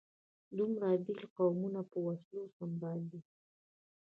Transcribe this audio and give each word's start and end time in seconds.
دومره 0.57 0.87
بېل 1.05 1.21
قومونه 1.37 1.81
په 1.91 1.97
وسلو 2.07 2.43
سمبال 2.57 2.99
دي. 3.11 3.19